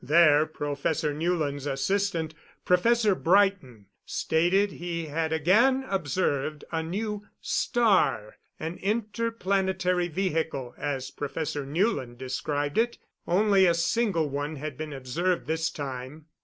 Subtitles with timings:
[0.03, 2.33] There Professor Newland's assistant,
[2.65, 11.67] Professor Brighton, stated he had again observed a new "star" an interplanetary vehicle, as Professor
[11.67, 12.97] Newland described it.
[13.27, 16.25] Only a single one had been observed this time.